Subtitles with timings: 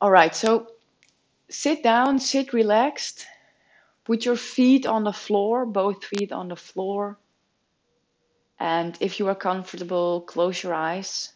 [0.00, 0.66] All right, so
[1.50, 3.26] sit down, sit relaxed.
[4.04, 7.18] Put your feet on the floor, both feet on the floor.
[8.58, 11.34] And if you are comfortable, close your eyes.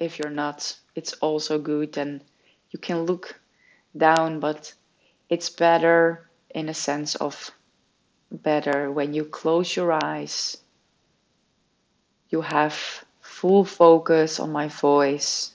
[0.00, 1.98] If you're not, it's also good.
[1.98, 2.24] And
[2.70, 3.38] you can look
[3.96, 4.72] down, but
[5.28, 7.50] it's better in a sense of
[8.30, 10.56] better when you close your eyes.
[12.30, 15.54] You have full focus on my voice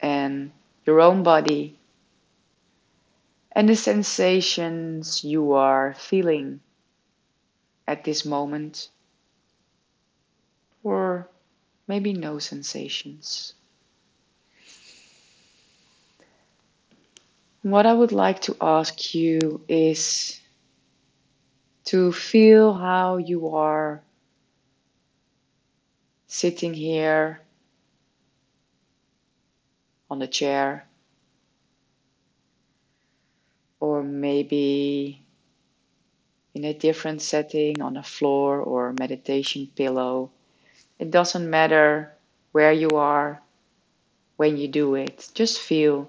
[0.00, 0.52] and
[0.84, 1.78] your own body
[3.52, 6.60] and the sensations you are feeling
[7.86, 8.88] at this moment,
[10.82, 11.28] or
[11.86, 13.52] maybe no sensations.
[17.62, 20.40] What I would like to ask you is
[21.84, 24.02] to feel how you are
[26.26, 27.40] sitting here
[30.14, 30.86] on the chair,
[33.80, 35.20] or maybe
[36.54, 40.30] in a different setting on a floor or meditation pillow.
[41.00, 42.14] It doesn't matter
[42.52, 43.42] where you are
[44.36, 46.08] when you do it, just feel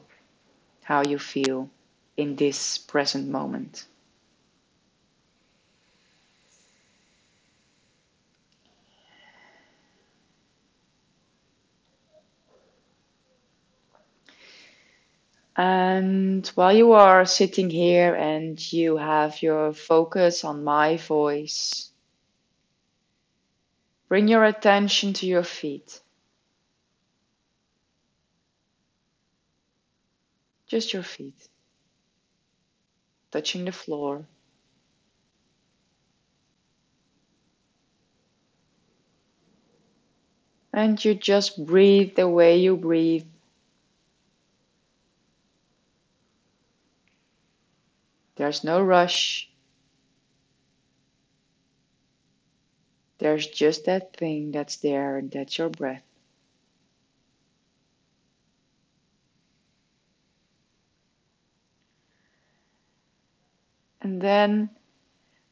[0.84, 1.72] how you feel
[2.16, 3.86] in this present moment.
[15.58, 21.92] And while you are sitting here and you have your focus on my voice,
[24.10, 26.02] bring your attention to your feet.
[30.68, 31.48] Just your feet,
[33.32, 34.26] touching the floor.
[40.74, 43.26] And you just breathe the way you breathe.
[48.36, 49.50] There's no rush.
[53.18, 56.04] There's just that thing that's there, and that's your breath.
[64.02, 64.70] And then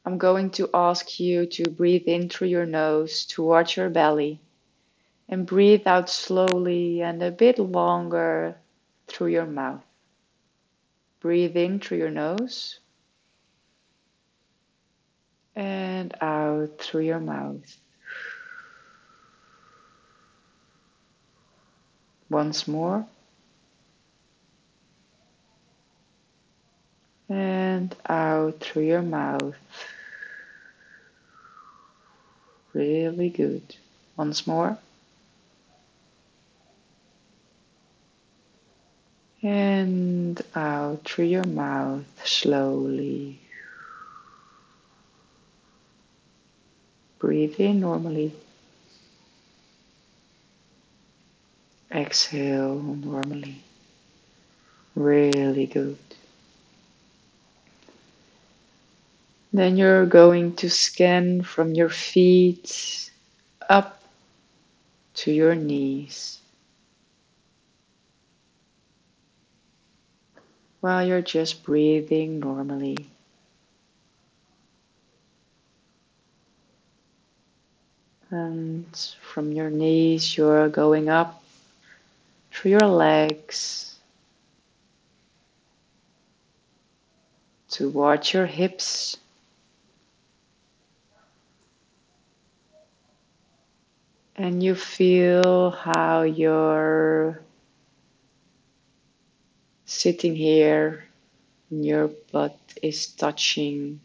[0.04, 4.40] I'm going to ask you to breathe in through your nose towards your belly
[5.28, 8.56] and breathe out slowly and a bit longer
[9.08, 9.82] through your mouth.
[11.24, 12.80] Breathe in through your nose
[15.56, 17.78] and out through your mouth.
[22.28, 23.06] Once more.
[27.30, 29.56] And out through your mouth.
[32.74, 33.62] Really good.
[34.18, 34.76] Once more.
[39.42, 43.40] And out through your mouth slowly.
[47.18, 48.34] Breathe in normally.
[51.90, 53.62] Exhale normally.
[54.94, 55.98] Really good.
[59.52, 63.10] Then you're going to scan from your feet
[63.70, 64.02] up
[65.14, 66.40] to your knees.
[70.84, 73.08] While you're just breathing normally.
[78.28, 78.84] And
[79.22, 81.42] from your knees, you're going up
[82.52, 83.98] through your legs
[87.70, 89.16] towards your hips.
[94.36, 97.40] And you feel how you're
[100.04, 101.02] sitting here
[101.70, 103.98] and your butt is touching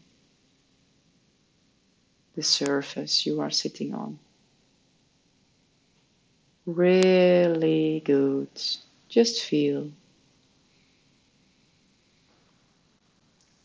[2.34, 4.18] the surface you are sitting on.
[6.64, 8.48] Really good.
[9.10, 9.90] Just feel.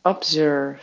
[0.03, 0.81] Observe.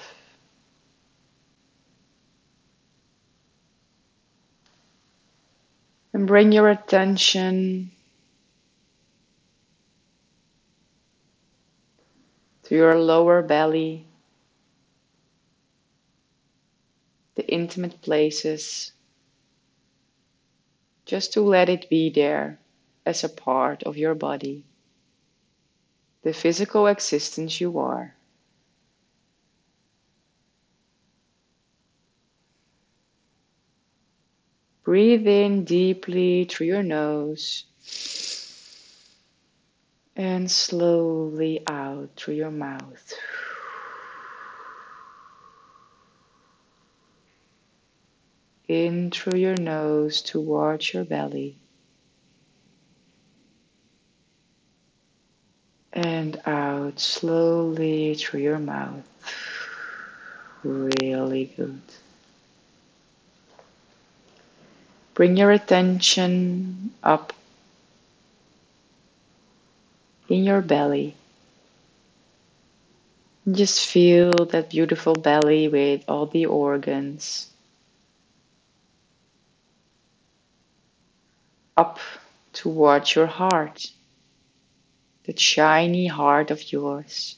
[6.14, 7.90] And bring your attention
[12.72, 14.06] your lower belly,
[17.34, 18.92] the intimate places,
[21.04, 22.58] just to let it be there
[23.04, 24.64] as a part of your body,
[26.22, 28.14] the physical existence you are.
[34.82, 37.64] Breathe in deeply through your nose.
[40.14, 43.14] And slowly out through your mouth.
[48.68, 51.56] In through your nose towards your belly.
[55.92, 59.04] And out slowly through your mouth.
[60.62, 61.80] Really good.
[65.14, 67.32] Bring your attention up
[70.32, 71.14] in your belly.
[73.50, 77.50] Just feel that beautiful belly with all the organs.
[81.76, 81.98] Up
[82.54, 83.90] towards your heart,
[85.24, 87.36] that shiny heart of yours.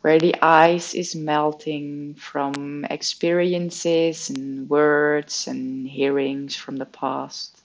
[0.00, 7.63] Where the ice is melting from experiences and words and hearings from the past.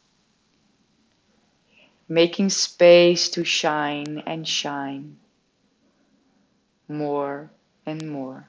[2.09, 5.17] Making space to shine and shine
[6.89, 7.51] more
[7.85, 8.47] and more.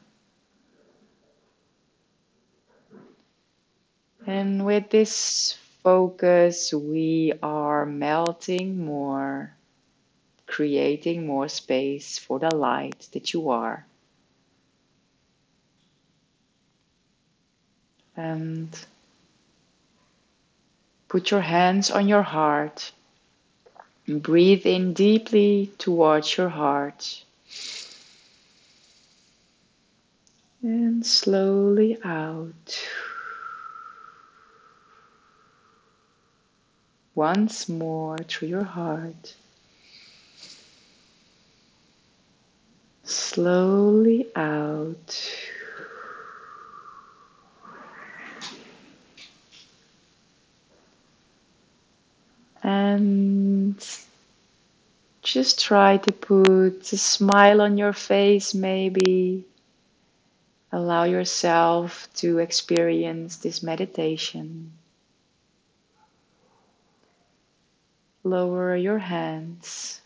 [4.26, 9.54] And with this focus, we are melting more,
[10.46, 13.86] creating more space for the light that you are.
[18.16, 18.68] And
[21.08, 22.92] put your hands on your heart.
[24.10, 27.22] And breathe in deeply towards your heart.
[30.62, 32.88] And slowly out.
[37.14, 39.36] Once more through your heart.
[43.04, 45.20] Slowly out.
[52.64, 53.59] And
[55.22, 59.44] just try to put a smile on your face, maybe.
[60.72, 64.72] Allow yourself to experience this meditation.
[68.22, 70.00] Lower your hands.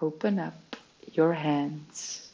[0.00, 0.76] Open up
[1.12, 2.30] your hands.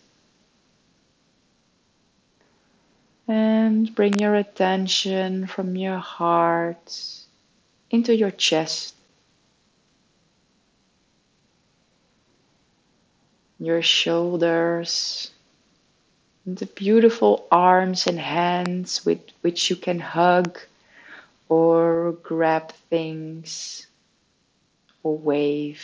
[3.27, 7.01] And bring your attention from your heart
[7.91, 8.95] into your chest,
[13.59, 15.31] your shoulders,
[16.47, 20.59] the beautiful arms and hands with which you can hug
[21.49, 23.87] or grab things
[25.03, 25.83] or wave.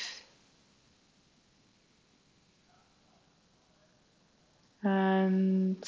[4.83, 5.85] And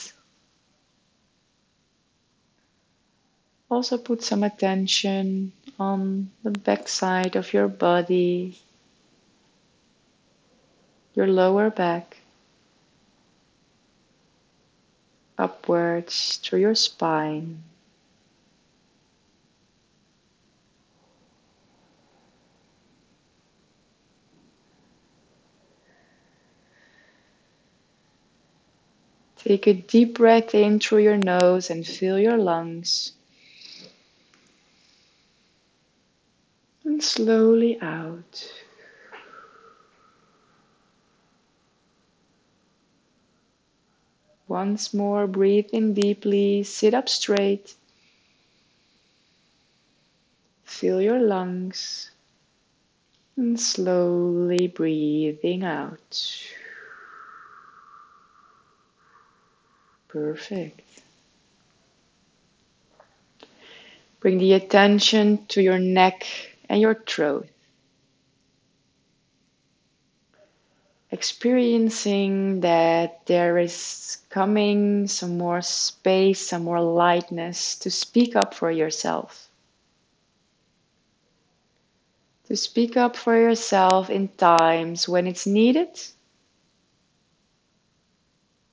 [3.70, 8.58] also put some attention on the back side of your body,
[11.14, 12.18] your lower back,
[15.38, 17.62] upwards through your spine.
[29.36, 33.12] Take a deep breath in through your nose and fill your lungs.
[36.84, 38.46] And slowly out.
[44.52, 47.74] Once more, breathe in deeply, sit up straight.
[50.62, 52.10] Fill your lungs
[53.34, 56.20] and slowly breathing out.
[60.08, 60.82] Perfect.
[64.20, 66.26] Bring the attention to your neck
[66.68, 67.48] and your throat.
[71.12, 78.70] Experiencing that there is coming some more space, some more lightness to speak up for
[78.70, 79.48] yourself.
[82.46, 86.00] To speak up for yourself in times when it's needed.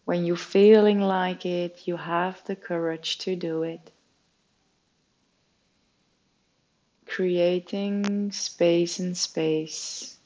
[0.06, 3.92] When you're feeling like it, you have the courage to do it.
[7.10, 10.19] creating space and space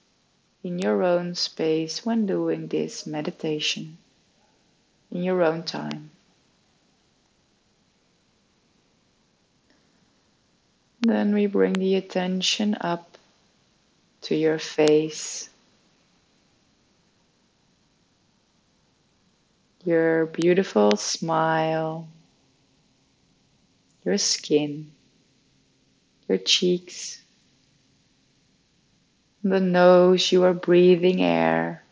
[0.63, 3.98] in your own space when doing this meditation
[5.12, 6.10] in your own time.
[11.01, 13.17] Then we bring the attention up
[14.22, 15.50] to your face,
[19.84, 22.08] your beautiful smile,
[24.05, 24.91] your skin.
[26.29, 27.22] your cheeks,
[29.43, 31.83] the nose, you are breathing air,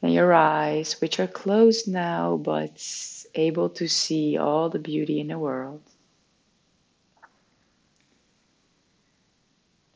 [0.00, 2.80] and your eyes, which are closed now but
[3.34, 5.82] able to see all the beauty in the world.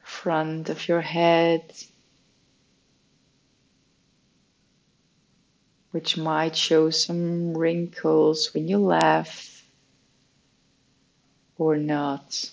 [0.03, 1.73] Front of your head,
[5.93, 9.65] which might show some wrinkles when you laugh
[11.57, 12.51] or not.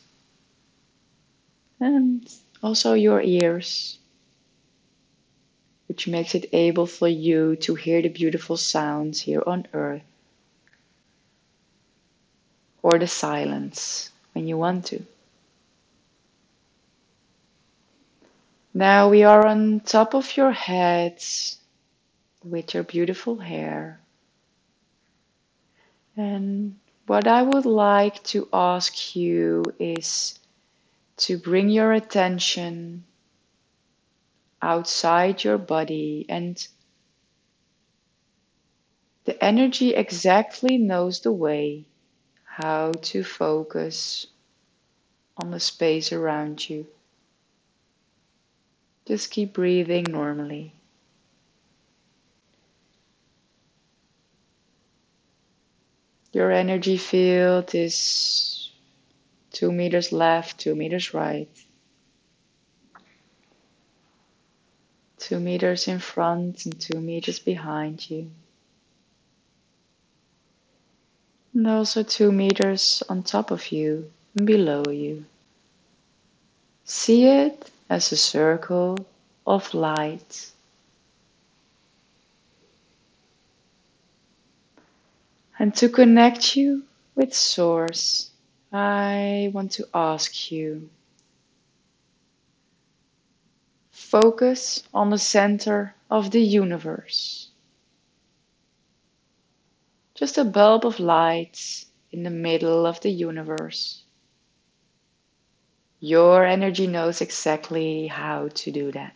[1.79, 2.27] And
[2.63, 3.99] also your ears,
[5.87, 10.03] which makes it able for you to hear the beautiful sounds here on earth
[12.81, 15.03] or the silence when you want to.
[18.73, 21.23] Now we are on top of your head
[22.43, 23.99] with your beautiful hair.
[26.15, 26.77] And
[27.07, 30.37] what I would like to ask you is
[31.17, 33.03] to bring your attention
[34.61, 36.67] outside your body and
[39.25, 41.85] the energy exactly knows the way
[42.43, 44.27] how to focus
[45.37, 46.87] on the space around you.
[49.05, 50.73] Just keep breathing normally.
[56.31, 58.54] Your energy field is
[59.55, 61.47] two meters left, two meters right,
[65.17, 68.29] two meters in front, and two meters behind you.
[71.53, 75.23] And also two meters on top of you and below you.
[76.83, 78.97] See it as a circle
[79.47, 80.51] of light.
[85.57, 86.83] And to connect you
[87.15, 88.31] with Source,
[88.75, 90.89] I want to ask you
[93.89, 97.51] focus on the center of the universe.
[100.13, 104.03] Just a bulb of light in the middle of the universe.
[106.01, 109.15] Your energy knows exactly how to do that.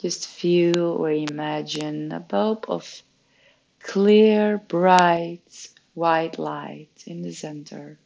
[0.00, 3.02] Just feel or imagine a bulb of
[3.80, 7.98] clear, bright, white light in the center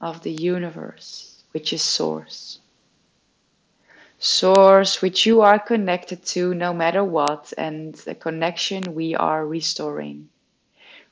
[0.00, 2.60] of the universe, which is Source.
[4.18, 10.28] Source, which you are connected to no matter what, and the connection we are restoring,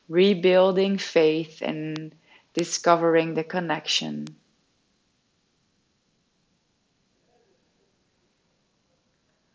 [0.08, 2.14] rebuilding faith and
[2.54, 4.26] discovering the connection.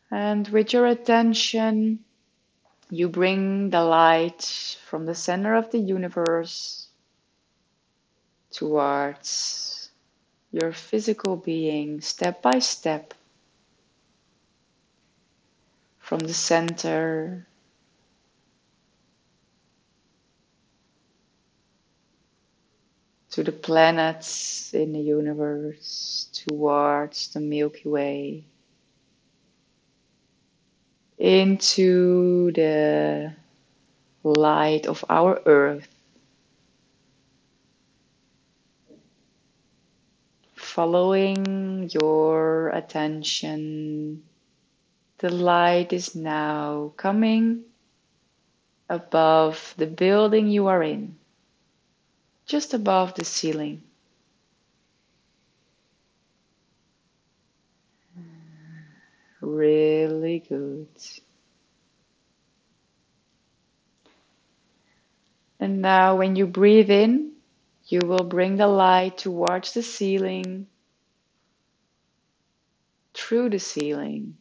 [0.10, 2.00] And with your attention,
[2.94, 6.90] you bring the light from the center of the universe
[8.52, 9.90] towards
[10.52, 13.16] your physical being step by step.
[15.98, 17.48] From the center
[23.32, 28.44] to the planets in the universe, towards the Milky Way,
[31.24, 33.34] into the
[34.24, 35.88] light of our earth.
[40.54, 44.22] Following your attention,
[45.20, 47.64] the light is now coming
[48.90, 51.16] above the building you are in,
[52.46, 53.82] just above the ceiling.
[59.44, 60.88] Really good.
[65.60, 67.34] And now, when you breathe in,
[67.88, 70.68] you will bring the light towards the ceiling,
[73.14, 74.38] through the ceiling,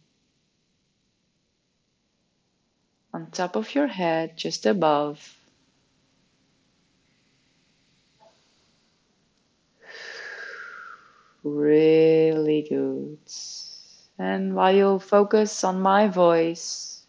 [3.15, 5.37] on top of your head, just above.
[11.45, 13.19] Really good.
[14.23, 17.05] And while you focus on my voice,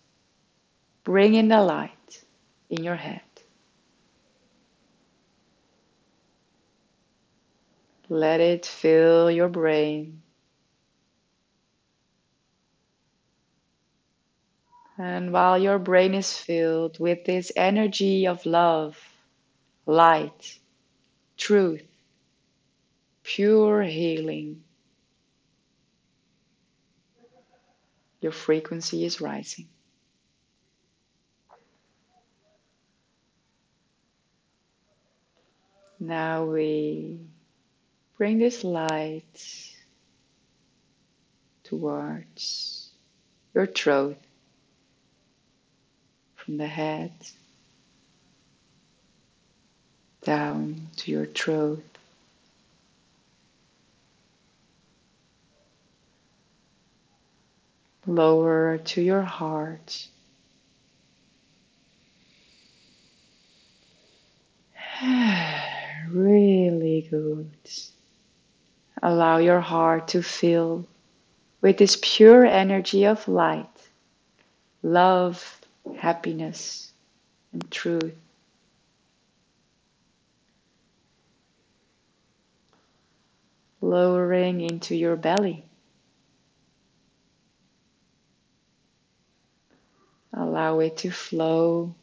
[1.04, 2.24] bring in the light
[2.72, 3.22] in your head.
[8.10, 10.24] Let it fill your brain.
[14.98, 18.98] And while your brain is filled with this energy of love,
[19.86, 20.58] light,
[21.38, 21.86] truth,
[23.22, 24.64] pure healing,
[28.24, 29.68] your frequency is rising.
[36.00, 37.20] Now we
[38.18, 39.74] bring this light
[41.64, 42.90] towards
[43.54, 44.18] your throat
[46.36, 47.12] from the head
[50.24, 51.93] down to your throat.
[58.06, 60.08] Lower to your heart.
[66.10, 67.50] really good.
[69.02, 70.86] Allow your heart to fill
[71.62, 73.70] with this pure energy of light,
[74.82, 75.62] love,
[75.98, 76.92] happiness,
[77.54, 78.16] and truth.
[83.82, 85.66] Lowering into your belly.
[90.36, 91.94] Allow it to flow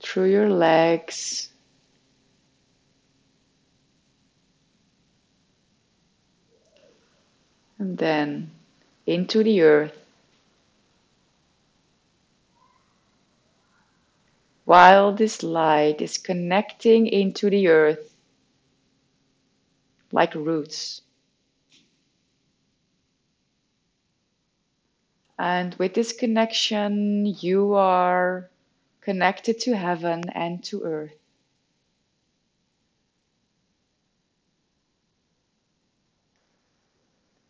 [0.00, 1.50] through your legs.
[7.78, 8.50] And then
[9.06, 9.96] into the earth.
[14.64, 18.14] While this light is connecting into the earth
[20.12, 21.02] like roots.
[25.38, 28.50] And with this connection, you are
[29.00, 31.14] connected to heaven and to earth.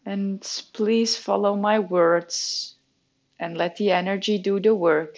[0.04, 0.40] And
[0.73, 2.76] please follow my words
[3.38, 5.16] and let the energy do the work.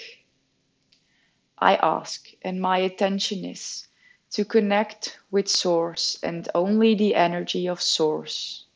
[1.58, 3.88] I ask, and my attention is
[4.30, 8.66] to connect with Source and only the energy of Source.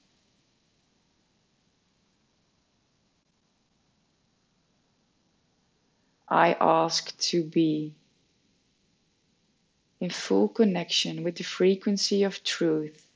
[6.35, 7.95] I ask to be
[10.01, 13.07] in full connection with the frequency of truth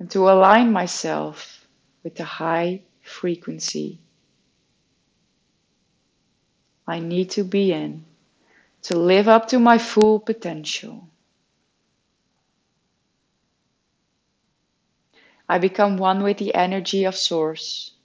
[0.00, 1.68] and to align myself
[2.02, 4.00] with the high frequency
[6.86, 8.06] I need to be in
[8.84, 11.08] to live up to my full potential.
[15.46, 17.95] I become one with the energy of Source.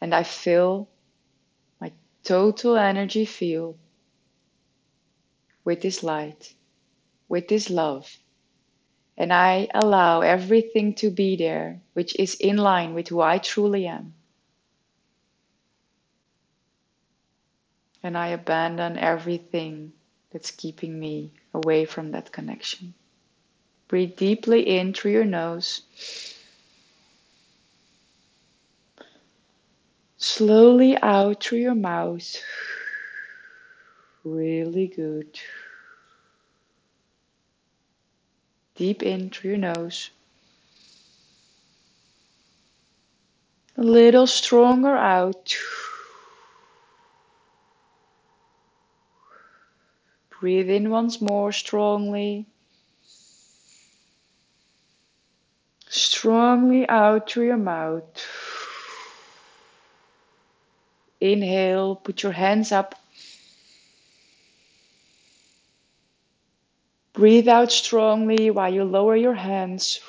[0.00, 0.88] And I fill
[1.80, 1.92] my
[2.24, 3.78] total energy field
[5.64, 6.54] with this light,
[7.28, 8.18] with this love.
[9.16, 13.86] And I allow everything to be there which is in line with who I truly
[13.86, 14.14] am.
[18.02, 19.92] And I abandon everything
[20.30, 22.94] that's keeping me away from that connection.
[23.88, 25.82] Breathe deeply in through your nose.
[30.22, 32.36] Slowly out through your mouth.
[34.22, 35.40] Really good.
[38.74, 40.10] Deep in through your nose.
[43.78, 45.56] A little stronger out.
[50.38, 52.44] Breathe in once more strongly.
[55.88, 58.04] Strongly out through your mouth.
[61.20, 62.94] Inhale, put your hands up.
[67.12, 70.00] Breathe out strongly while you lower your hands.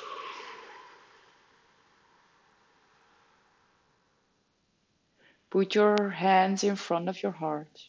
[5.50, 7.88] Put your hands in front of your heart.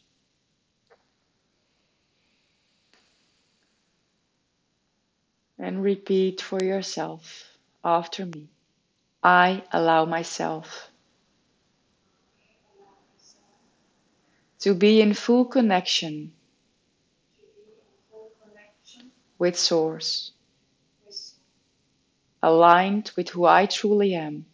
[5.57, 8.49] And repeat for yourself after me.
[9.23, 10.89] I allow myself
[14.63, 16.31] to be in full connection
[19.37, 20.31] with Source,
[22.41, 24.45] aligned with who I truly am.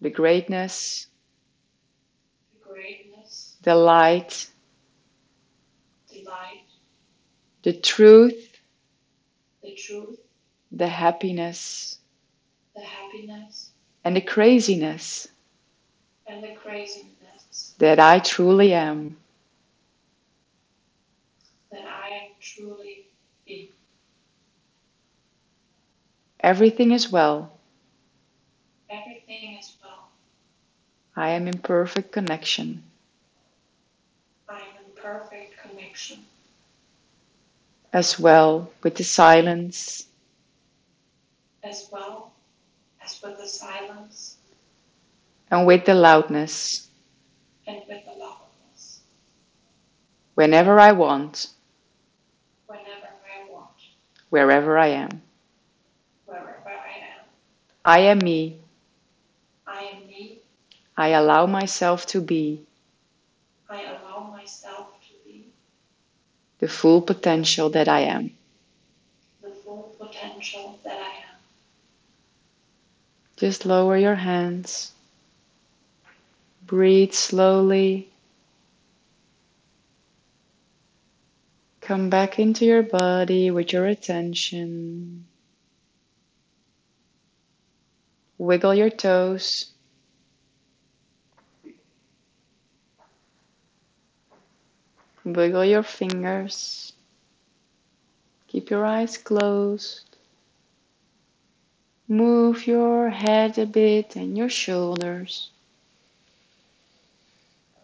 [0.00, 1.08] The greatness,
[3.62, 4.48] the light,
[7.64, 8.60] the truth,
[10.70, 11.98] the happiness,
[14.04, 15.28] and the craziness
[16.26, 19.16] and the craziness that I truly am.
[21.72, 23.06] That I truly
[23.48, 23.68] am.
[26.40, 27.52] Everything is well.
[28.90, 30.08] Everything is well.
[31.16, 32.82] I am in perfect connection.
[34.48, 36.24] I am in perfect connection.
[37.92, 40.06] As well with the silence.
[41.62, 42.29] as well
[43.22, 44.36] with the silence
[45.50, 46.88] and with the loudness
[47.66, 49.00] and with the loudness
[50.34, 51.48] whenever I want,
[52.66, 53.68] whenever I want,
[54.30, 55.22] wherever I am.
[56.26, 57.24] wherever I am.
[57.84, 58.56] I am me.
[59.66, 60.38] I am me.
[60.96, 62.66] I allow myself to be
[63.68, 65.46] I allow myself to be
[66.58, 68.32] the full potential that I am.
[69.42, 71.36] the full potential that I am.
[73.40, 74.92] Just lower your hands.
[76.66, 78.10] Breathe slowly.
[81.80, 85.24] Come back into your body with your attention.
[88.36, 89.72] Wiggle your toes.
[95.24, 96.92] Wiggle your fingers.
[98.48, 100.09] Keep your eyes closed.
[102.10, 105.48] Move your head a bit and your shoulders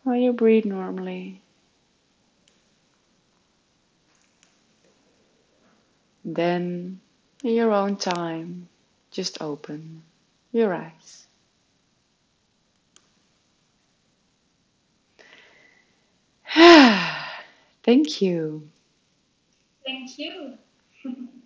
[0.03, 1.41] while you breathe normally.
[6.25, 7.01] Then,
[7.45, 8.69] in your own time,
[9.13, 10.03] just open
[10.51, 11.29] your eyes.
[17.85, 18.69] Thank you.
[19.85, 20.55] Thank you.